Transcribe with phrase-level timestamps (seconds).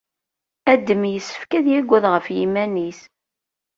[0.71, 2.99] Adem yessefk ad yagad ɣef yiman-is.